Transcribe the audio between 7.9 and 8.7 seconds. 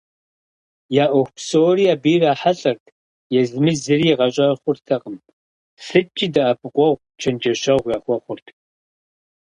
яхуэхъурт.